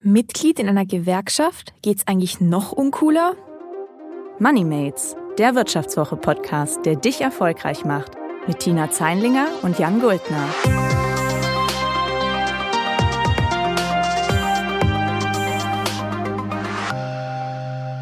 [0.00, 1.72] Mitglied in einer Gewerkschaft?
[1.82, 3.34] Geht's eigentlich noch uncooler?
[4.38, 8.12] Moneymates, der Wirtschaftswoche-Podcast, der dich erfolgreich macht.
[8.46, 10.46] Mit Tina Zeinlinger und Jan Guldner.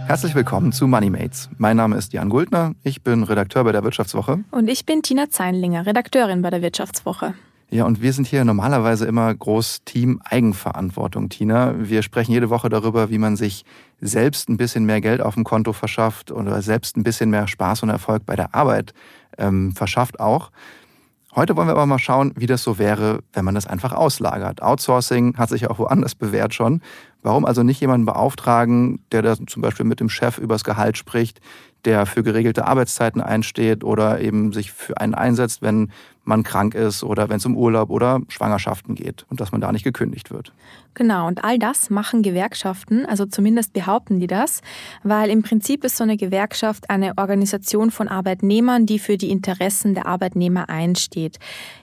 [0.06, 1.48] Herzlich willkommen zu Moneymates.
[1.56, 4.44] Mein Name ist Jan Guldner, ich bin Redakteur bei der Wirtschaftswoche.
[4.50, 7.32] Und ich bin Tina Zeinlinger, Redakteurin bei der Wirtschaftswoche.
[7.68, 11.74] Ja, und wir sind hier normalerweise immer groß Team Eigenverantwortung, Tina.
[11.76, 13.64] Wir sprechen jede Woche darüber, wie man sich
[14.00, 17.82] selbst ein bisschen mehr Geld auf dem Konto verschafft oder selbst ein bisschen mehr Spaß
[17.82, 18.94] und Erfolg bei der Arbeit
[19.36, 20.52] ähm, verschafft auch.
[21.34, 24.62] Heute wollen wir aber mal schauen, wie das so wäre, wenn man das einfach auslagert.
[24.62, 26.80] Outsourcing hat sich auch woanders bewährt schon.
[27.22, 31.40] Warum also nicht jemanden beauftragen, der da zum Beispiel mit dem Chef übers Gehalt spricht,
[31.85, 35.91] der für geregelte Arbeitszeiten einsteht oder eben sich für einen einsetzt, wenn
[36.27, 39.72] man krank ist oder wenn es um Urlaub oder Schwangerschaften geht und dass man da
[39.72, 40.52] nicht gekündigt wird.
[40.94, 44.62] Genau, und all das machen Gewerkschaften, also zumindest behaupten die das,
[45.02, 49.94] weil im Prinzip ist so eine Gewerkschaft eine Organisation von Arbeitnehmern, die für die Interessen
[49.94, 51.38] der Arbeitnehmer einsteht.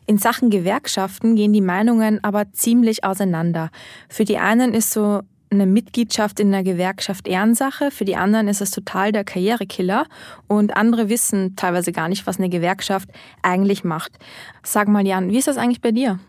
[0.07, 3.69] In Sachen Gewerkschaften gehen die Meinungen aber ziemlich auseinander.
[4.09, 5.21] Für die einen ist so
[5.53, 10.05] eine Mitgliedschaft in einer Gewerkschaft Ehrensache, für die anderen ist es total der Karrierekiller
[10.47, 13.09] und andere wissen teilweise gar nicht, was eine Gewerkschaft
[13.41, 14.11] eigentlich macht.
[14.63, 16.19] Sag mal, Jan, wie ist das eigentlich bei dir?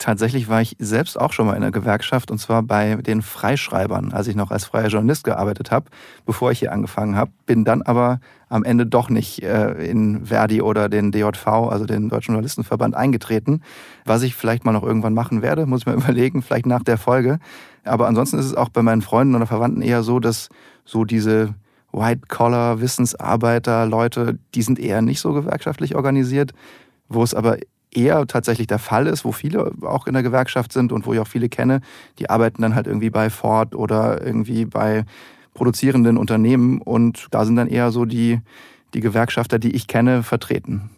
[0.00, 4.12] Tatsächlich war ich selbst auch schon mal in einer Gewerkschaft und zwar bei den Freischreibern,
[4.14, 5.90] als ich noch als freier Journalist gearbeitet habe,
[6.24, 7.32] bevor ich hier angefangen habe.
[7.44, 12.08] Bin dann aber am Ende doch nicht äh, in Verdi oder den DJV, also den
[12.08, 13.62] Deutschen Journalistenverband, eingetreten.
[14.06, 16.96] Was ich vielleicht mal noch irgendwann machen werde, muss ich mir überlegen, vielleicht nach der
[16.96, 17.38] Folge.
[17.84, 20.48] Aber ansonsten ist es auch bei meinen Freunden oder Verwandten eher so, dass
[20.86, 21.54] so diese
[21.92, 26.52] White-Collar-Wissensarbeiter, Leute, die sind eher nicht so gewerkschaftlich organisiert,
[27.10, 27.58] wo es aber
[27.92, 31.20] eher tatsächlich der Fall ist, wo viele auch in der Gewerkschaft sind und wo ich
[31.20, 31.80] auch viele kenne,
[32.18, 35.04] die arbeiten dann halt irgendwie bei Ford oder irgendwie bei
[35.54, 38.40] produzierenden Unternehmen und da sind dann eher so die,
[38.94, 40.90] die Gewerkschafter, die ich kenne, vertreten.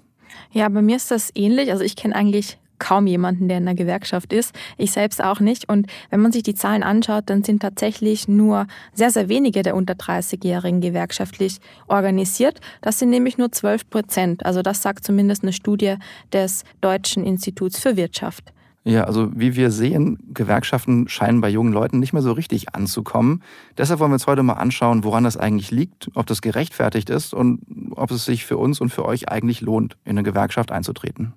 [0.50, 1.72] Ja, bei mir ist das ähnlich.
[1.72, 4.55] Also ich kenne eigentlich kaum jemanden, der in einer Gewerkschaft ist.
[4.77, 5.69] Ich selbst auch nicht.
[5.69, 9.77] Und wenn man sich die Zahlen anschaut, dann sind tatsächlich nur sehr, sehr wenige der
[9.77, 12.60] unter 30-Jährigen gewerkschaftlich organisiert.
[12.81, 14.47] Das sind nämlich nur 12 Prozent.
[14.47, 15.97] Also das sagt zumindest eine Studie
[16.33, 18.53] des Deutschen Instituts für Wirtschaft.
[18.84, 23.43] Ja, also wie wir sehen, Gewerkschaften scheinen bei jungen Leuten nicht mehr so richtig anzukommen.
[23.78, 27.33] Deshalb wollen wir uns heute mal anschauen, woran das eigentlich liegt, ob das gerechtfertigt ist
[27.33, 27.60] und
[27.93, 31.34] ob es sich für uns und für euch eigentlich lohnt, in eine Gewerkschaft einzutreten.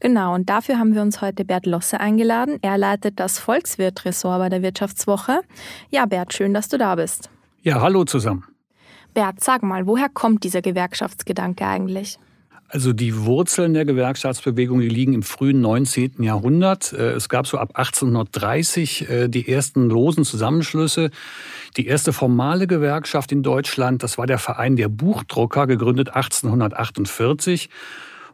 [0.00, 2.58] Genau, und dafür haben wir uns heute Bert Losse eingeladen.
[2.62, 5.40] Er leitet das Volkswirt-Ressort bei der Wirtschaftswoche.
[5.90, 7.30] Ja, Bert, schön, dass du da bist.
[7.62, 8.44] Ja, hallo zusammen.
[9.14, 12.18] Bert, sag mal, woher kommt dieser Gewerkschaftsgedanke eigentlich?
[12.68, 16.22] Also die Wurzeln der Gewerkschaftsbewegung, die liegen im frühen 19.
[16.22, 16.92] Jahrhundert.
[16.92, 21.10] Äh, es gab so ab 1830 äh, die ersten losen Zusammenschlüsse.
[21.76, 27.68] Die erste formale Gewerkschaft in Deutschland, das war der Verein der Buchdrucker, gegründet 1848.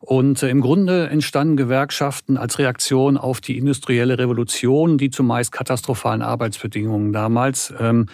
[0.00, 6.22] Und äh, im Grunde entstanden Gewerkschaften als Reaktion auf die industrielle Revolution, die zumeist katastrophalen
[6.22, 7.72] Arbeitsbedingungen damals.
[7.78, 8.06] Ähm,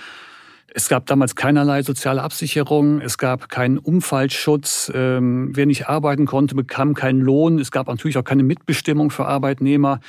[0.75, 6.55] es gab damals keinerlei soziale Absicherung, es gab keinen Unfallschutz, ähm, wer nicht arbeiten konnte,
[6.55, 10.01] bekam keinen Lohn, es gab natürlich auch keine Mitbestimmung für Arbeitnehmer.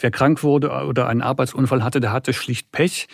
[0.00, 3.06] Wer krank wurde oder einen Arbeitsunfall hatte, der hatte schlicht Pech.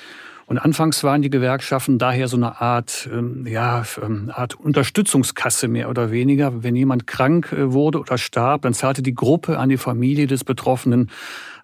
[0.50, 5.88] Und anfangs waren die Gewerkschaften daher so eine Art, ähm, ja, ähm, Art Unterstützungskasse mehr
[5.88, 6.64] oder weniger.
[6.64, 10.42] Wenn jemand krank äh, wurde oder starb, dann zahlte die Gruppe an die Familie des
[10.42, 11.08] Betroffenen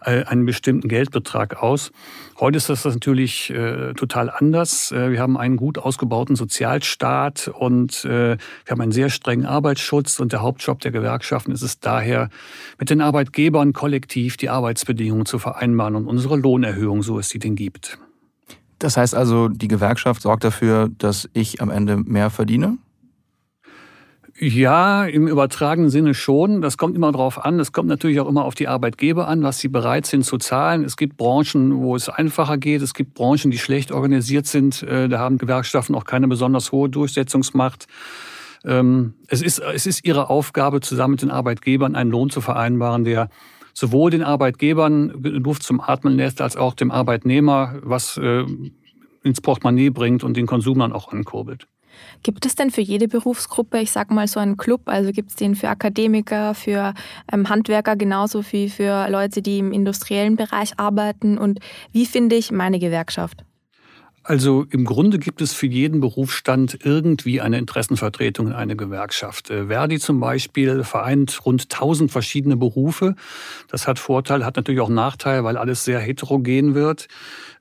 [0.04, 1.90] äh, einen bestimmten Geldbetrag aus.
[2.38, 4.92] Heute ist das natürlich äh, total anders.
[4.92, 10.20] Äh, wir haben einen gut ausgebauten Sozialstaat und äh, wir haben einen sehr strengen Arbeitsschutz
[10.20, 12.28] und der Hauptjob der Gewerkschaften ist es daher,
[12.78, 17.56] mit den Arbeitgebern kollektiv die Arbeitsbedingungen zu vereinbaren und unsere Lohnerhöhung, so es sie denn
[17.56, 17.98] gibt.
[18.78, 22.78] Das heißt also, die Gewerkschaft sorgt dafür, dass ich am Ende mehr verdiene?
[24.38, 26.60] Ja, im übertragenen Sinne schon.
[26.60, 27.58] Das kommt immer darauf an.
[27.58, 30.84] Es kommt natürlich auch immer auf die Arbeitgeber an, was sie bereit sind zu zahlen.
[30.84, 32.82] Es gibt Branchen, wo es einfacher geht.
[32.82, 34.82] Es gibt Branchen, die schlecht organisiert sind.
[34.82, 37.86] Äh, da haben Gewerkschaften auch keine besonders hohe Durchsetzungsmacht.
[38.66, 43.04] Ähm, es ist, es ist ihre Aufgabe, zusammen mit den Arbeitgebern einen Lohn zu vereinbaren,
[43.04, 43.30] der
[43.76, 48.44] sowohl den Arbeitgebern Luft zum Atmen lässt, als auch dem Arbeitnehmer was äh,
[49.22, 51.68] ins Portemonnaie bringt und den Konsum dann auch ankurbelt.
[52.22, 55.36] Gibt es denn für jede Berufsgruppe, ich sag mal so einen Club, also gibt es
[55.36, 56.94] den für Akademiker, für
[57.32, 61.38] ähm, Handwerker genauso wie für Leute, die im industriellen Bereich arbeiten?
[61.38, 61.60] Und
[61.92, 63.45] wie finde ich meine Gewerkschaft?
[64.28, 69.50] Also im Grunde gibt es für jeden Berufsstand irgendwie eine Interessenvertretung in einer Gewerkschaft.
[69.50, 73.14] Äh, Verdi zum Beispiel vereint rund 1000 verschiedene Berufe.
[73.70, 77.06] Das hat Vorteil, hat natürlich auch Nachteil, weil alles sehr heterogen wird.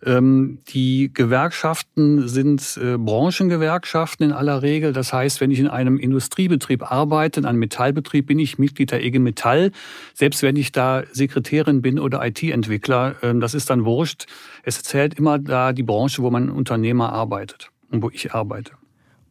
[0.03, 4.91] Ähm, die Gewerkschaften sind äh, Branchengewerkschaften in aller Regel.
[4.91, 9.03] Das heißt, wenn ich in einem Industriebetrieb arbeite, in einem Metallbetrieb, bin ich Mitglied der
[9.06, 9.71] IG Metall.
[10.15, 14.25] Selbst wenn ich da Sekretärin bin oder IT-Entwickler, ähm, das ist dann wurscht.
[14.67, 18.71] Es zählt immer da die Branche, wo mein Unternehmer arbeitet und wo ich arbeite.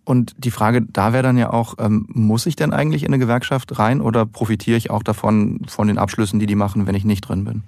[0.05, 3.19] Und die Frage da wäre dann ja auch, ähm, muss ich denn eigentlich in eine
[3.19, 7.05] Gewerkschaft rein oder profitiere ich auch davon, von den Abschlüssen, die die machen, wenn ich
[7.05, 7.63] nicht drin bin?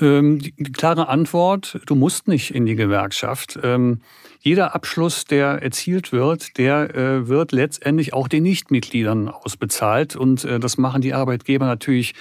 [0.00, 3.58] Ähm, die, die, klare Antwort, du musst nicht in die Gewerkschaft.
[3.62, 4.00] Ähm,
[4.40, 10.14] jeder Abschluss, der erzielt wird, der äh, wird letztendlich auch den Nichtmitgliedern ausbezahlt.
[10.14, 12.14] Und äh, das machen die Arbeitgeber natürlich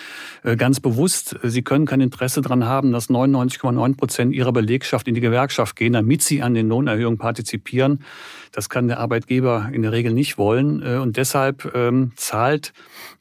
[0.44, 1.38] äh, ganz bewusst.
[1.44, 5.94] Sie können kein Interesse daran haben, dass 99,9 Prozent ihrer Belegschaft in die Gewerkschaft gehen,
[5.94, 8.04] damit sie an den Lohnerhöhungen partizipieren.
[8.52, 10.82] Das kann der Arbeitgeber in der Regel nicht wollen.
[10.82, 12.74] Äh, und deshalb ähm, zahlt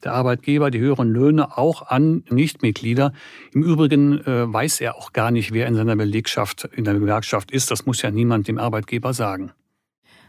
[0.03, 3.13] der Arbeitgeber die höheren Löhne auch an Nichtmitglieder.
[3.53, 7.51] Im Übrigen äh, weiß er auch gar nicht, wer in seiner Belegschaft, in der Gewerkschaft
[7.51, 7.69] ist.
[7.69, 9.51] Das muss ja niemand dem Arbeitgeber sagen.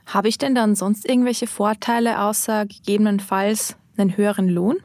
[0.06, 4.78] Habe ich denn dann sonst irgendwelche Vorteile außer gegebenenfalls einen höheren Lohn?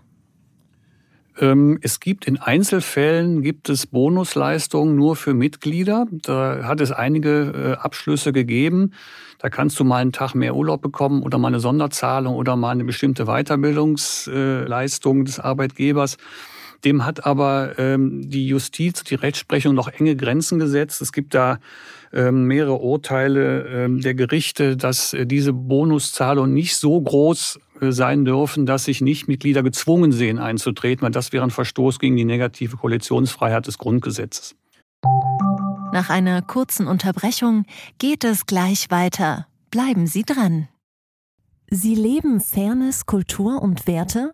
[1.40, 6.06] Ähm, es gibt in Einzelfällen gibt es Bonusleistungen nur für Mitglieder.
[6.12, 8.92] Da hat es einige äh, Abschlüsse gegeben.
[9.40, 12.72] Da kannst du mal einen Tag mehr Urlaub bekommen oder mal eine Sonderzahlung oder mal
[12.72, 16.18] eine bestimmte Weiterbildungsleistung des Arbeitgebers.
[16.86, 21.02] Dem hat aber ähm, die Justiz, die Rechtsprechung noch enge Grenzen gesetzt.
[21.02, 21.60] Es gibt da
[22.12, 28.26] ähm, mehrere Urteile ähm, der Gerichte, dass äh, diese Bonuszahlungen nicht so groß äh, sein
[28.26, 32.78] dürfen, dass sich Nichtmitglieder gezwungen sehen einzutreten, weil das wäre ein Verstoß gegen die negative
[32.78, 34.56] Koalitionsfreiheit des Grundgesetzes.
[35.94, 37.66] Nach einer kurzen Unterbrechung
[38.00, 39.48] geht es gleich weiter.
[39.72, 40.68] Bleiben Sie dran.
[41.70, 44.34] Sie leben Fairness, Kultur und Werte?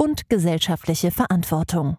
[0.00, 1.98] und gesellschaftliche Verantwortung.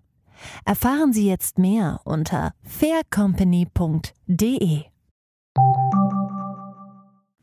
[0.65, 4.85] Erfahren Sie jetzt mehr unter faircompany.de.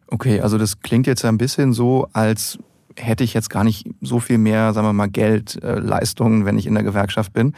[0.08, 2.58] Okay, also das klingt jetzt ein bisschen so, als
[2.96, 6.58] hätte ich jetzt gar nicht so viel mehr, sagen wir mal, Geld, äh, Leistungen, wenn
[6.58, 7.54] ich in der Gewerkschaft bin.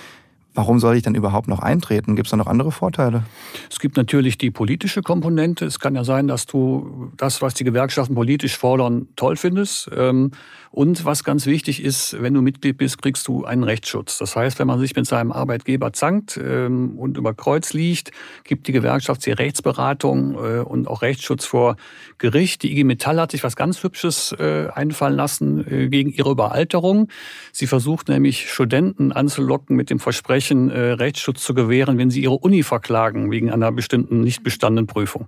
[0.52, 2.16] Warum soll ich dann überhaupt noch eintreten?
[2.16, 3.22] Gibt es da noch andere Vorteile?
[3.70, 5.64] Es gibt natürlich die politische Komponente.
[5.64, 9.88] Es kann ja sein, dass du das, was die Gewerkschaften politisch fordern, toll findest.
[9.94, 10.32] Ähm,
[10.72, 14.18] und was ganz wichtig ist, wenn du Mitglied bist, kriegst du einen Rechtsschutz.
[14.18, 18.12] Das heißt, wenn man sich mit seinem Arbeitgeber zankt ähm, und über Kreuz liegt,
[18.44, 21.76] gibt die Gewerkschaft dir Rechtsberatung äh, und auch Rechtsschutz vor
[22.18, 22.62] Gericht.
[22.62, 27.08] Die IG Metall hat sich was ganz Hübsches äh, einfallen lassen äh, gegen ihre Überalterung.
[27.52, 32.62] Sie versucht nämlich Studenten anzulocken mit dem Versprechen, Rechtsschutz zu gewähren, wenn sie ihre Uni
[32.62, 35.26] verklagen wegen einer bestimmten nicht bestandenen Prüfung.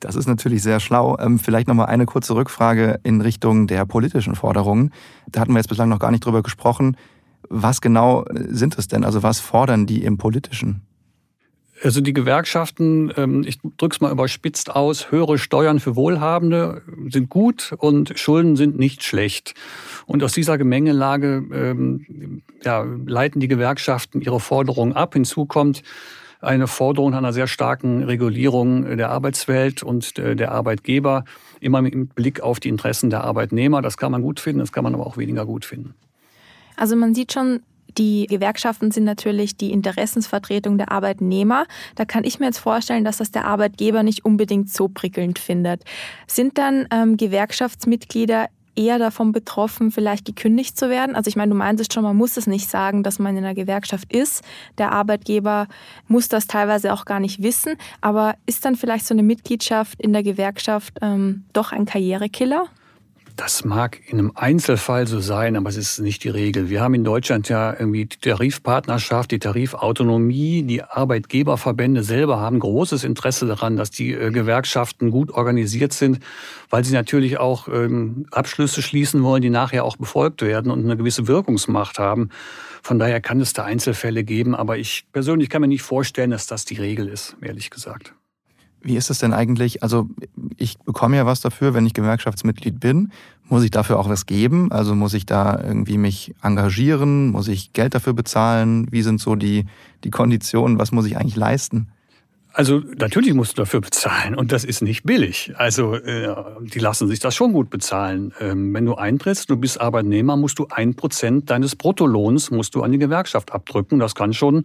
[0.00, 1.18] Das ist natürlich sehr schlau.
[1.18, 4.92] Ähm, vielleicht nochmal eine kurze Rückfrage in Richtung der politischen Forderungen.
[5.28, 6.96] Da hatten wir jetzt bislang noch gar nicht drüber gesprochen.
[7.48, 9.04] Was genau äh, sind es denn?
[9.04, 10.82] Also was fordern die im politischen?
[11.82, 17.30] Also die Gewerkschaften, ähm, ich drücke es mal überspitzt aus, höhere Steuern für Wohlhabende sind
[17.30, 19.54] gut und Schulden sind nicht schlecht.
[20.06, 25.14] Und aus dieser Gemengelage ähm, ja, leiten die Gewerkschaften ihre Forderungen ab.
[25.14, 25.82] Hinzu kommt,
[26.42, 31.24] eine Forderung einer sehr starken Regulierung der Arbeitswelt und der Arbeitgeber,
[31.60, 33.82] immer mit Blick auf die Interessen der Arbeitnehmer.
[33.82, 35.94] Das kann man gut finden, das kann man aber auch weniger gut finden.
[36.76, 37.60] Also man sieht schon,
[37.98, 41.66] die Gewerkschaften sind natürlich die Interessensvertretung der Arbeitnehmer.
[41.94, 45.84] Da kann ich mir jetzt vorstellen, dass das der Arbeitgeber nicht unbedingt so prickelnd findet.
[46.26, 51.14] Sind dann ähm, Gewerkschaftsmitglieder eher davon betroffen, vielleicht gekündigt zu werden?
[51.14, 53.54] Also ich meine, du meintest schon, man muss es nicht sagen, dass man in einer
[53.54, 54.42] Gewerkschaft ist.
[54.78, 55.66] Der Arbeitgeber
[56.08, 57.74] muss das teilweise auch gar nicht wissen.
[58.00, 62.68] Aber ist dann vielleicht so eine Mitgliedschaft in der Gewerkschaft ähm, doch ein Karrierekiller?
[63.40, 66.68] Das mag in einem Einzelfall so sein, aber es ist nicht die Regel.
[66.68, 70.62] Wir haben in Deutschland ja irgendwie die Tarifpartnerschaft, die Tarifautonomie.
[70.62, 76.18] Die Arbeitgeberverbände selber haben großes Interesse daran, dass die äh, Gewerkschaften gut organisiert sind,
[76.68, 80.98] weil sie natürlich auch ähm, Abschlüsse schließen wollen, die nachher auch befolgt werden und eine
[80.98, 82.28] gewisse Wirkungsmacht haben.
[82.82, 86.46] Von daher kann es da Einzelfälle geben, aber ich persönlich kann mir nicht vorstellen, dass
[86.46, 88.12] das die Regel ist, ehrlich gesagt.
[88.82, 89.82] Wie ist es denn eigentlich?
[89.82, 90.08] Also
[90.56, 93.12] ich bekomme ja was dafür, wenn ich Gewerkschaftsmitglied bin.
[93.48, 94.70] Muss ich dafür auch was geben?
[94.72, 97.30] Also muss ich da irgendwie mich engagieren?
[97.30, 98.86] Muss ich Geld dafür bezahlen?
[98.90, 99.66] Wie sind so die,
[100.04, 100.78] die Konditionen?
[100.78, 101.88] Was muss ich eigentlich leisten?
[102.52, 105.52] Also natürlich musst du dafür bezahlen und das ist nicht billig.
[105.56, 108.34] Also äh, die lassen sich das schon gut bezahlen.
[108.40, 112.82] Ähm, wenn du eintrittst, du bist Arbeitnehmer, musst du ein Prozent deines Bruttolohns musst du
[112.82, 114.00] an die Gewerkschaft abdrücken.
[114.00, 114.64] Das kann schon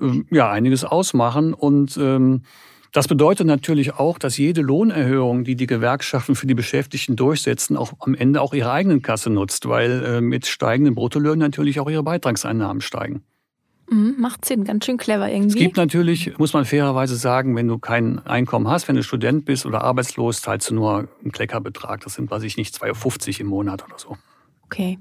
[0.00, 2.42] äh, ja einiges ausmachen und ähm,
[2.96, 7.92] das bedeutet natürlich auch, dass jede Lohnerhöhung, die die Gewerkschaften für die Beschäftigten durchsetzen, auch
[7.98, 12.02] am Ende auch ihre eigenen Kasse nutzt, weil äh, mit steigenden Bruttolöhnen natürlich auch ihre
[12.02, 13.22] Beitragseinnahmen steigen.
[13.90, 15.50] Mhm, macht Sinn, ganz schön clever irgendwie.
[15.50, 19.44] Es gibt natürlich, muss man fairerweise sagen, wenn du kein Einkommen hast, wenn du Student
[19.44, 22.00] bist oder arbeitslos, zahlst du nur einen Kleckerbetrag.
[22.00, 24.16] Das sind, weiß ich nicht, 2,50 im Monat oder so.
[24.66, 24.98] Okay.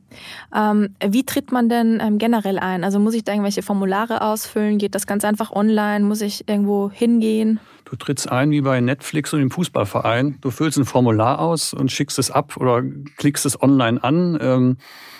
[0.55, 2.83] Ähm, wie tritt man denn ähm, generell ein?
[2.83, 4.77] Also muss ich da irgendwelche Formulare ausfüllen?
[4.77, 6.05] Geht das ganz einfach online?
[6.05, 7.59] Muss ich irgendwo hingehen?
[7.85, 10.37] Du trittst ein wie bei Netflix und im Fußballverein.
[10.41, 12.83] Du füllst ein Formular aus und schickst es ab oder
[13.17, 14.37] klickst es online an.
[14.39, 14.77] Ähm,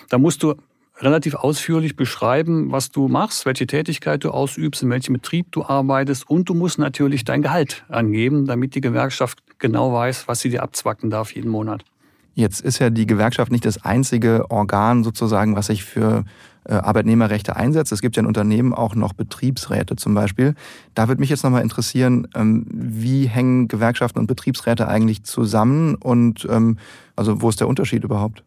[0.10, 0.54] da musst du
[1.00, 6.30] relativ ausführlich beschreiben, was du machst, welche Tätigkeit du ausübst, in welchem Betrieb du arbeitest
[6.30, 10.64] und du musst natürlich dein Gehalt angeben, damit die Gewerkschaft genau weiß, was sie dir
[10.64, 11.84] abzwacken darf jeden Monat.
[12.36, 16.26] Jetzt ist ja die Gewerkschaft nicht das einzige Organ sozusagen, was sich für
[16.66, 17.94] äh, Arbeitnehmerrechte einsetzt.
[17.94, 20.54] Es gibt ja in Unternehmen auch noch Betriebsräte zum Beispiel.
[20.96, 26.46] Da würde mich jetzt nochmal interessieren, ähm, wie hängen Gewerkschaften und Betriebsräte eigentlich zusammen und
[26.50, 26.78] ähm,
[27.16, 28.44] also wo ist der Unterschied überhaupt?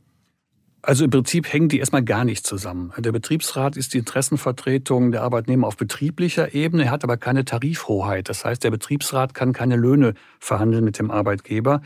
[0.88, 2.94] Also im Prinzip hängen die erstmal gar nicht zusammen.
[2.96, 8.30] Der Betriebsrat ist die Interessenvertretung der Arbeitnehmer auf betrieblicher Ebene, er hat aber keine Tarifhoheit.
[8.30, 11.82] Das heißt, der Betriebsrat kann keine Löhne verhandeln mit dem Arbeitgeber.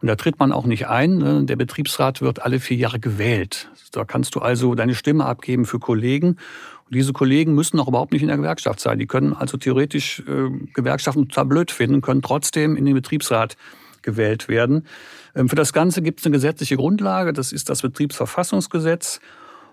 [0.00, 1.18] Und da tritt man auch nicht ein.
[1.18, 1.44] Ne?
[1.44, 3.68] Der Betriebsrat wird alle vier Jahre gewählt.
[3.92, 6.28] Da kannst du also deine Stimme abgeben für Kollegen.
[6.28, 8.98] Und diese Kollegen müssen auch überhaupt nicht in der Gewerkschaft sein.
[8.98, 13.58] Die können also theoretisch äh, Gewerkschaften total blöd finden, können trotzdem in den Betriebsrat
[14.00, 14.86] gewählt werden.
[15.36, 19.20] Ähm, für das Ganze gibt es eine gesetzliche Grundlage, das ist das Betriebsverfassungsgesetz.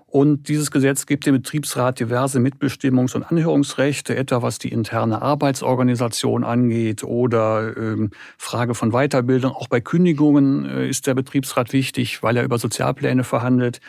[0.06, 6.44] Und dieses Gesetz gibt dem Betriebsrat diverse Mitbestimmungs- und Anhörungsrechte, etwa was die interne Arbeitsorganisation
[6.44, 9.54] angeht oder ähm, Frage von Weiterbildung.
[9.54, 13.82] Auch bei Kündigungen äh, ist der Betriebsrat wichtig, weil er über Sozialpläne verhandelt.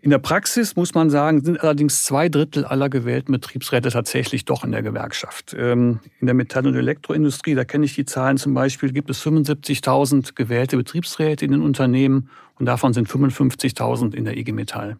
[0.00, 4.62] In der Praxis muss man sagen, sind allerdings zwei Drittel aller gewählten Betriebsräte tatsächlich doch
[4.62, 5.56] in der Gewerkschaft.
[5.58, 9.20] Ähm, in der Metall- und Elektroindustrie, da kenne ich die Zahlen zum Beispiel, gibt es
[9.26, 14.98] 75.000 gewählte Betriebsräte in den Unternehmen und davon sind 55.000 in der IG Metall.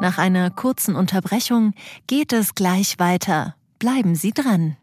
[0.00, 1.74] Nach einer kurzen Unterbrechung
[2.08, 3.54] geht es gleich weiter.
[3.78, 4.76] Bleiben Sie dran.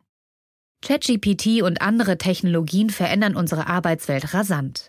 [0.81, 4.88] ChatGPT und andere Technologien verändern unsere Arbeitswelt rasant.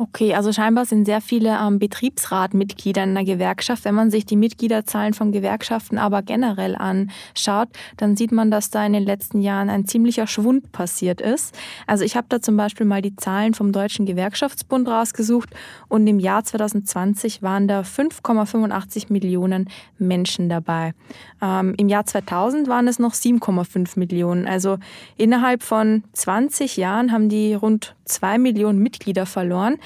[0.00, 3.84] Okay, also scheinbar sind sehr viele ähm, Betriebsratmitglieder in der Gewerkschaft.
[3.84, 8.86] Wenn man sich die Mitgliederzahlen von Gewerkschaften aber generell anschaut, dann sieht man, dass da
[8.86, 11.52] in den letzten Jahren ein ziemlicher Schwund passiert ist.
[11.88, 15.50] Also ich habe da zum Beispiel mal die Zahlen vom Deutschen Gewerkschaftsbund rausgesucht
[15.88, 20.94] und im Jahr 2020 waren da 5,85 Millionen Menschen dabei.
[21.42, 24.46] Ähm, Im Jahr 2000 waren es noch 7,5 Millionen.
[24.46, 24.78] Also
[25.16, 29.76] innerhalb von 20 Jahren haben die rund zwei Millionen Mitglieder verloren.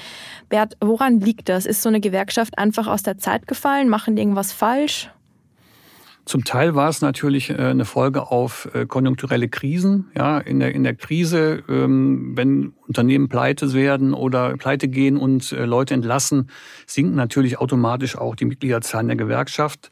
[0.49, 1.65] Bert, woran liegt das?
[1.65, 3.89] Ist so eine Gewerkschaft einfach aus der Zeit gefallen?
[3.89, 5.09] Machen die irgendwas falsch?
[6.25, 10.09] Zum Teil war es natürlich äh, eine Folge auf äh, konjunkturelle Krisen.
[10.15, 15.51] Ja, in der, in der Krise, ähm, wenn Unternehmen pleite werden oder pleite gehen und
[15.51, 16.49] äh, Leute entlassen,
[16.87, 19.89] sinken natürlich automatisch auch die Mitgliederzahlen der Gewerkschaft.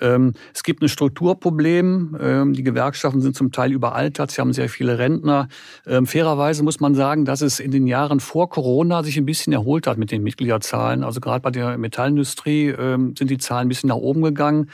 [0.00, 2.16] Ähm, es gibt ein Strukturproblem.
[2.20, 4.30] Ähm, die Gewerkschaften sind zum Teil überaltert.
[4.30, 5.48] Sie haben sehr viele Rentner.
[5.86, 9.52] Ähm, fairerweise muss man sagen, dass es in den Jahren vor Corona sich ein bisschen
[9.52, 11.04] erholt hat mit den Mitgliederzahlen.
[11.04, 12.74] Also gerade bei der Metallindustrie
[13.16, 14.70] sind die Zahlen ein bisschen nach oben gegangen.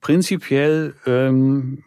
[0.00, 0.94] Prinzipiell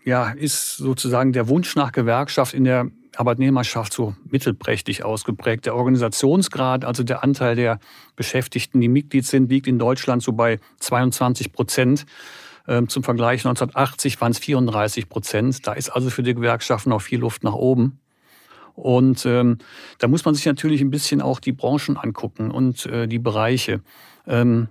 [0.06, 5.66] ja, ist sozusagen der Wunsch nach Gewerkschaft in der Arbeitnehmerschaft so mittelprächtig ausgeprägt.
[5.66, 7.80] Der Organisationsgrad, also der Anteil der
[8.16, 12.06] Beschäftigten, die Mitglied sind, liegt in Deutschland so bei 22 Prozent.
[12.68, 15.68] Ähm, zum Vergleich 1980 waren es 34 Prozent.
[15.68, 18.00] Da ist also für die Gewerkschaften noch viel Luft nach oben.
[18.76, 19.60] Und ähm,
[20.00, 23.82] da muss man sich natürlich ein bisschen auch die Branchen angucken und äh, die Bereiche.
[24.26, 24.70] Ähm,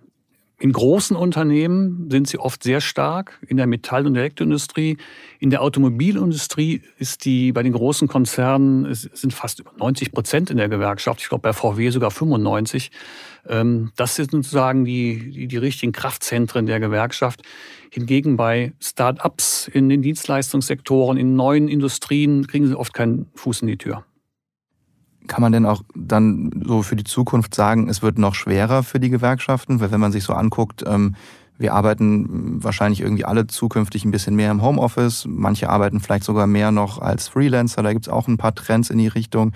[0.58, 4.96] In großen Unternehmen sind sie oft sehr stark, in der Metall- und Elektroindustrie.
[5.40, 10.56] In der Automobilindustrie ist die bei den großen Konzernen sind fast über 90 Prozent in
[10.56, 11.20] der Gewerkschaft.
[11.20, 12.90] Ich glaube bei VW sogar 95.
[13.48, 17.42] Ähm, das sind sozusagen die, die, die richtigen Kraftzentren der Gewerkschaft.
[17.90, 23.68] Hingegen bei Start-ups in den Dienstleistungssektoren, in neuen Industrien kriegen sie oft keinen Fuß in
[23.68, 24.04] die Tür.
[25.28, 28.98] Kann man denn auch dann so für die Zukunft sagen, es wird noch schwerer für
[28.98, 29.80] die Gewerkschaften?
[29.80, 31.14] Weil wenn man sich so anguckt, ähm,
[31.58, 35.26] wir arbeiten wahrscheinlich irgendwie alle zukünftig ein bisschen mehr im Homeoffice.
[35.28, 37.82] Manche arbeiten vielleicht sogar mehr noch als Freelancer.
[37.82, 39.52] Da gibt es auch ein paar Trends in die Richtung.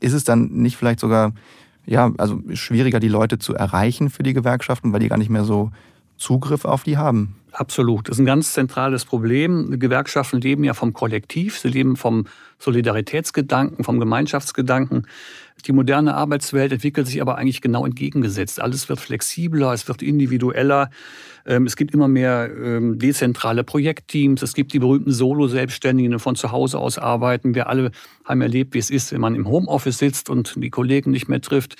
[0.00, 1.32] Ist es dann nicht vielleicht sogar,
[1.88, 5.44] ja, also schwieriger, die Leute zu erreichen für die Gewerkschaften, weil die gar nicht mehr
[5.44, 5.70] so
[6.18, 7.36] Zugriff auf die haben?
[7.52, 8.08] Absolut.
[8.08, 9.80] Das ist ein ganz zentrales Problem.
[9.80, 12.26] Gewerkschaften leben ja vom Kollektiv, sie leben vom
[12.58, 15.06] Solidaritätsgedanken, vom Gemeinschaftsgedanken.
[15.66, 18.60] Die moderne Arbeitswelt entwickelt sich aber eigentlich genau entgegengesetzt.
[18.60, 20.90] Alles wird flexibler, es wird individueller.
[21.46, 24.42] Ähm, es gibt immer mehr ähm, dezentrale Projektteams.
[24.42, 27.54] Es gibt die berühmten Solo-Selbstständigen, die von zu Hause aus arbeiten.
[27.54, 27.90] Wir alle
[28.24, 31.40] haben erlebt, wie es ist, wenn man im Homeoffice sitzt und die Kollegen nicht mehr
[31.40, 31.76] trifft.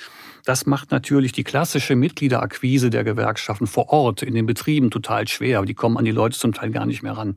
[0.48, 5.60] Das macht natürlich die klassische Mitgliederakquise der Gewerkschaften vor Ort in den Betrieben total schwer.
[5.66, 7.36] Die kommen an die Leute zum Teil gar nicht mehr ran.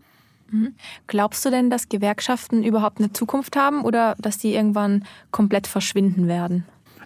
[0.50, 0.76] Mhm.
[1.08, 6.30] Glaubst du denn, dass Gewerkschaften überhaupt eine Zukunft haben oder dass die irgendwann komplett verschwinden
[6.30, 6.64] werden?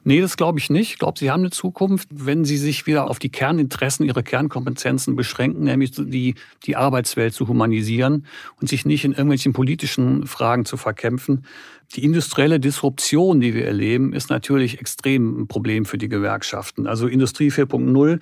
[0.07, 0.91] Nee, das glaube ich nicht.
[0.91, 5.15] Ich glaube, sie haben eine Zukunft, wenn sie sich wieder auf die Kerninteressen, ihre Kernkompetenzen
[5.15, 6.35] beschränken, nämlich die,
[6.67, 8.27] die Arbeitswelt zu humanisieren
[8.61, 11.45] und sich nicht in irgendwelchen politischen Fragen zu verkämpfen.
[11.93, 16.87] Die industrielle Disruption, die wir erleben, ist natürlich extrem ein Problem für die Gewerkschaften.
[16.87, 18.19] Also Industrie 4.0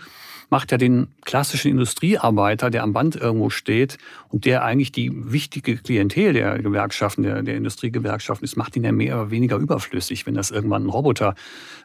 [0.50, 3.98] macht ja den klassischen Industriearbeiter, der am Band irgendwo steht
[4.30, 8.92] und der eigentlich die wichtige Klientel der Gewerkschaften, der, der Industriegewerkschaften ist, macht ihn ja
[8.92, 11.34] mehr oder weniger überflüssig, wenn das irgendwann ein Roboter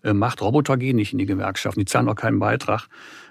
[0.04, 0.42] äh, macht.
[0.42, 2.88] Roboter gehen nicht in die Gewerkschaften, die zahlen auch keinen Beitrag.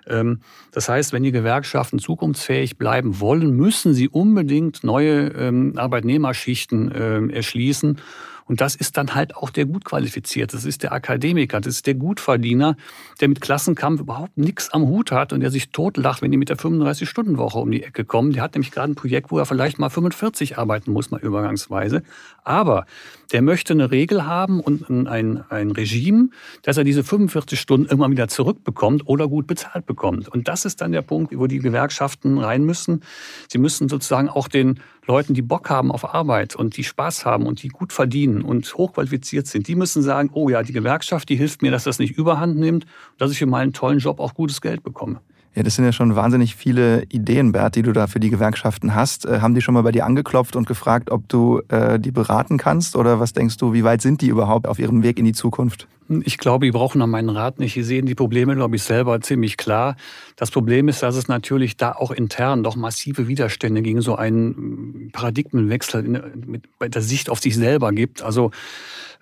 [0.07, 0.39] Ähm,
[0.71, 7.35] das heißt, wenn die Gewerkschaften zukunftsfähig bleiben wollen, müssen sie unbedingt neue ähm, Arbeitnehmerschichten äh,
[7.35, 7.99] erschließen.
[8.47, 10.53] Und das ist dann halt auch der gut qualifiziert.
[10.53, 12.77] Das ist der Akademiker, das ist der Gutverdiener,
[13.19, 16.49] der mit Klassenkampf überhaupt nichts am Hut hat und der sich totlacht, wenn die mit
[16.49, 18.31] der 35-Stunden-Woche um die Ecke kommen.
[18.31, 22.03] Der hat nämlich gerade ein Projekt, wo er vielleicht mal 45 arbeiten muss, mal übergangsweise.
[22.43, 22.85] Aber
[23.31, 26.29] der möchte eine Regel haben und ein, ein Regime,
[26.61, 30.27] dass er diese 45 Stunden irgendwann wieder zurückbekommt oder gut bezahlt bekommt.
[30.27, 33.01] Und das ist dann der Punkt, wo die Gewerkschaften rein müssen.
[33.49, 37.45] Sie müssen sozusagen auch den Leuten, die Bock haben auf Arbeit und die Spaß haben
[37.45, 41.35] und die gut verdienen und hochqualifiziert sind, die müssen sagen, oh ja, die Gewerkschaft, die
[41.35, 42.85] hilft mir, dass das nicht überhand nimmt,
[43.17, 45.21] dass ich für meinen tollen Job auch gutes Geld bekomme.
[45.57, 48.93] Ja, das sind ja schon wahnsinnig viele Ideen, Bert, die du da für die Gewerkschaften
[48.93, 49.25] hast.
[49.25, 52.59] Äh, haben die schon mal bei dir angeklopft und gefragt, ob du äh, die beraten
[52.59, 52.95] kannst?
[52.95, 55.87] Oder was denkst du, wie weit sind die überhaupt auf ihrem Weg in die Zukunft?
[56.23, 57.73] Ich glaube, die brauchen an meinen Rat nicht.
[57.73, 59.95] Sie sehen die Probleme, glaube ich, selber ziemlich klar.
[60.35, 65.09] Das Problem ist, dass es natürlich da auch intern doch massive Widerstände gegen so einen
[65.11, 68.21] Paradigmenwechsel in, mit, bei der Sicht auf sich selber gibt.
[68.21, 68.51] Also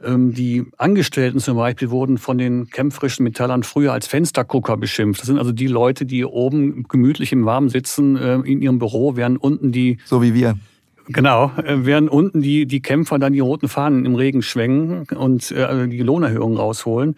[0.04, 5.22] ähm, die Angestellten zum Beispiel wurden von den kämpferischen Metallern früher als Fenstergucker beschimpft.
[5.22, 9.16] Das sind also die Leute, die oben gemütlich im Warmen sitzen äh, in ihrem Büro,
[9.16, 9.98] während unten die...
[10.06, 10.58] So wie wir.
[11.08, 15.52] Genau, äh, während unten die, die Kämpfer dann die roten Fahnen im Regen schwenken und
[15.52, 17.16] äh, also die Lohnerhöhungen rausholen.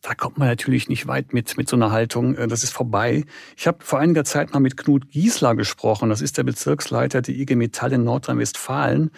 [0.00, 2.34] Da kommt man natürlich nicht weit mit, mit so einer Haltung.
[2.36, 3.24] Äh, das ist vorbei.
[3.56, 6.08] Ich habe vor einiger Zeit mal mit Knut Giesler gesprochen.
[6.08, 9.10] Das ist der Bezirksleiter der IG Metall in Nordrhein-Westfalen.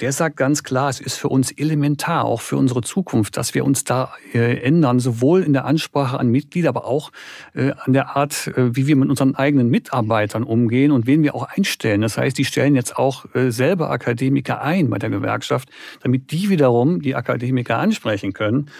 [0.00, 3.64] Der sagt ganz klar, es ist für uns elementar, auch für unsere Zukunft, dass wir
[3.64, 7.12] uns da äh, ändern, sowohl in der Ansprache an Mitglieder, aber auch
[7.54, 11.34] äh, an der Art, äh, wie wir mit unseren eigenen Mitarbeitern umgehen und wen wir
[11.34, 12.02] auch einstellen.
[12.02, 15.68] Das heißt, die stellen jetzt auch selber Akademiker ein bei der Gewerkschaft,
[16.02, 18.70] damit die wiederum die Akademiker ansprechen können.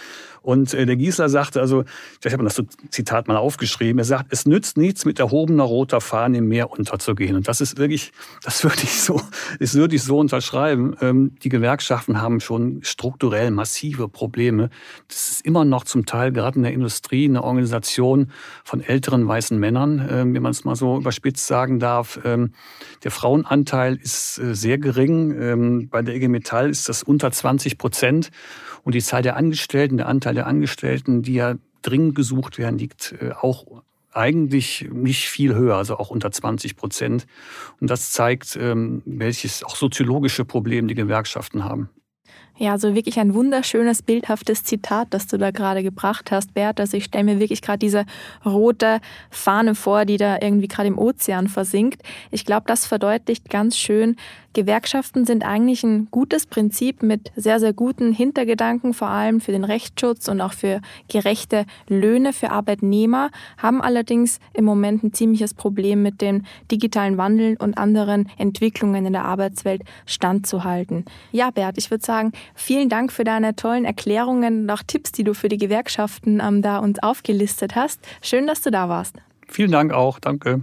[0.46, 1.82] Und äh, der Giesler sagte, also,
[2.24, 6.38] ich habe das Zitat mal aufgeschrieben, er sagt, es nützt nichts, mit erhobener roter Fahne
[6.38, 7.34] im Meer unterzugehen.
[7.34, 8.12] Und das ist wirklich,
[8.44, 9.20] das würde ich so,
[9.58, 10.96] das würde ich so unterschreiben.
[11.00, 14.70] Ähm, die Gewerkschaften haben schon strukturell massive Probleme.
[15.08, 18.30] Das ist immer noch zum Teil, gerade in der Industrie, eine Organisation
[18.62, 22.20] von älteren weißen Männern, ähm, wenn man es mal so überspitzt sagen darf.
[22.24, 22.52] Ähm,
[23.02, 25.88] der Frauenanteil ist äh, sehr gering.
[25.90, 28.30] Bei der IG Metall ist das unter 20 Prozent.
[28.86, 33.16] Und die Zahl der Angestellten, der Anteil der Angestellten, die ja dringend gesucht werden, liegt
[33.20, 37.26] äh, auch eigentlich nicht viel höher, also auch unter 20 Prozent.
[37.80, 41.90] Und das zeigt, ähm, welches auch soziologische Problem die Gewerkschaften haben.
[42.58, 46.80] Ja, so wirklich ein wunderschönes, bildhaftes Zitat, das du da gerade gebracht hast, Bert.
[46.80, 48.06] Also ich stelle mir wirklich gerade diese
[48.46, 52.02] rote Fahne vor, die da irgendwie gerade im Ozean versinkt.
[52.30, 54.16] Ich glaube, das verdeutlicht ganz schön,
[54.56, 59.64] Gewerkschaften sind eigentlich ein gutes Prinzip mit sehr, sehr guten Hintergedanken, vor allem für den
[59.64, 66.02] Rechtsschutz und auch für gerechte Löhne für Arbeitnehmer, haben allerdings im Moment ein ziemliches Problem
[66.02, 71.04] mit dem digitalen Wandel und anderen Entwicklungen in der Arbeitswelt standzuhalten.
[71.32, 75.24] Ja, Bert, ich würde sagen, vielen Dank für deine tollen Erklärungen und auch Tipps, die
[75.24, 78.00] du für die Gewerkschaften ähm, da uns aufgelistet hast.
[78.22, 79.16] Schön, dass du da warst.
[79.48, 80.18] Vielen Dank auch.
[80.18, 80.62] Danke.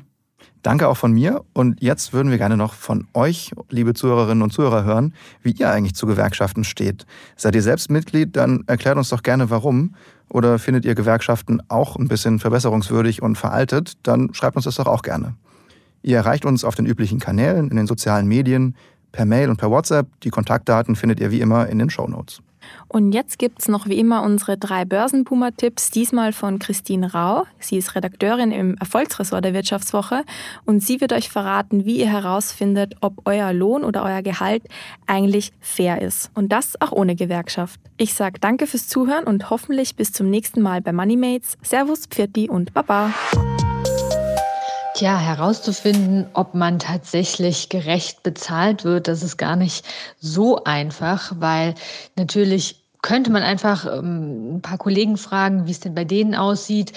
[0.63, 1.43] Danke auch von mir.
[1.54, 5.69] Und jetzt würden wir gerne noch von euch, liebe Zuhörerinnen und Zuhörer, hören, wie ihr
[5.69, 7.06] eigentlich zu Gewerkschaften steht.
[7.36, 8.36] Seid ihr selbst Mitglied?
[8.38, 9.96] Dann erklärt uns doch gerne warum.
[10.30, 13.93] Oder findet ihr Gewerkschaften auch ein bisschen verbesserungswürdig und veraltet?
[14.04, 15.36] Dann schreibt uns das doch auch gerne.
[16.02, 18.76] Ihr erreicht uns auf den üblichen Kanälen, in den sozialen Medien,
[19.13, 20.08] per Mail und per WhatsApp.
[20.23, 22.41] Die Kontaktdaten findet ihr wie immer in den Show Notes.
[22.88, 27.45] Und jetzt gibt es noch wie immer unsere drei Börsenpuma-Tipps, diesmal von Christine Rau.
[27.60, 30.23] Sie ist Redakteurin im Erfolgsressort der Wirtschaftswoche
[30.65, 34.63] und sie wird euch verraten, wie ihr herausfindet, ob euer Lohn oder euer Gehalt
[35.08, 36.30] eigentlich fair ist.
[36.34, 37.80] Und das auch ohne Gewerkschaft.
[37.97, 41.58] Ich sage danke fürs Zuhören und hoffentlich bis zum nächsten Mal bei Moneymates.
[41.62, 43.12] Servus, Pfirti und Baba.
[45.04, 49.86] Tja, herauszufinden, ob man tatsächlich gerecht bezahlt wird, das ist gar nicht
[50.22, 51.76] so einfach, weil
[52.16, 56.94] natürlich könnte man einfach ähm, ein paar Kollegen fragen, wie es denn bei denen aussieht.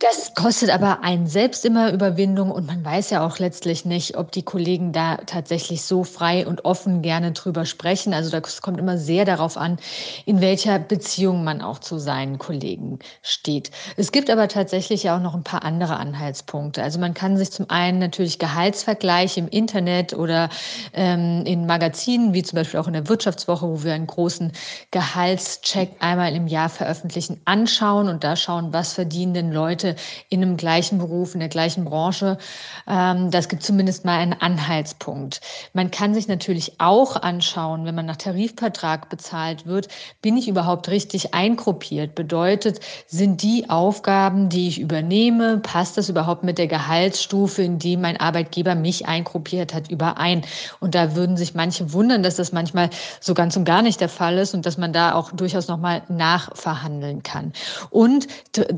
[0.00, 4.32] Das kostet aber einen selbst immer Überwindung und man weiß ja auch letztlich nicht, ob
[4.32, 8.14] die Kollegen da tatsächlich so frei und offen gerne drüber sprechen.
[8.14, 9.76] Also das kommt immer sehr darauf an,
[10.24, 13.72] in welcher Beziehung man auch zu seinen Kollegen steht.
[13.98, 16.82] Es gibt aber tatsächlich auch noch ein paar andere Anhaltspunkte.
[16.82, 20.48] Also man kann sich zum einen natürlich Gehaltsvergleiche im Internet oder
[20.94, 24.52] ähm, in Magazinen, wie zum Beispiel auch in der Wirtschaftswoche, wo wir einen großen
[24.92, 29.89] Gehaltscheck einmal im Jahr veröffentlichen, anschauen und da schauen, was verdienen denn Leute
[30.28, 32.38] in einem gleichen Beruf, in der gleichen Branche.
[32.86, 35.40] Ähm, das gibt zumindest mal einen Anhaltspunkt.
[35.72, 39.88] Man kann sich natürlich auch anschauen, wenn man nach Tarifvertrag bezahlt wird,
[40.22, 42.14] bin ich überhaupt richtig eingruppiert?
[42.14, 47.96] Bedeutet, sind die Aufgaben, die ich übernehme, passt das überhaupt mit der Gehaltsstufe, in die
[47.96, 50.42] mein Arbeitgeber mich eingruppiert hat, überein?
[50.80, 54.08] Und da würden sich manche wundern, dass das manchmal so ganz und gar nicht der
[54.08, 57.52] Fall ist und dass man da auch durchaus nochmal nachverhandeln kann.
[57.90, 58.28] Und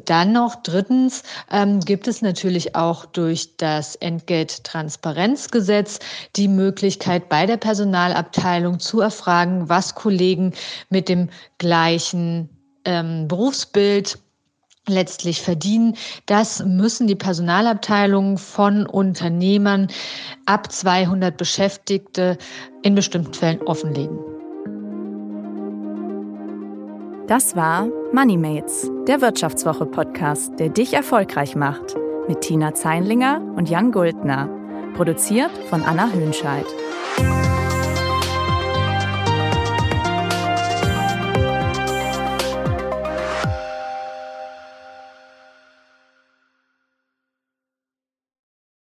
[0.04, 5.98] dann noch drittens, Drittens ähm, gibt es natürlich auch durch das Entgelttransparenzgesetz
[6.36, 10.52] die Möglichkeit, bei der Personalabteilung zu erfragen, was Kollegen
[10.90, 12.48] mit dem gleichen
[12.84, 14.20] ähm, Berufsbild
[14.86, 15.96] letztlich verdienen.
[16.26, 19.88] Das müssen die Personalabteilungen von Unternehmern
[20.46, 22.38] ab 200 Beschäftigte
[22.82, 24.31] in bestimmten Fällen offenlegen.
[27.32, 31.96] Das war MoneyMates, der Wirtschaftswoche-Podcast, der dich erfolgreich macht.
[32.28, 34.50] Mit Tina Zeinlinger und Jan Guldner.
[34.94, 36.66] Produziert von Anna Höhnscheid.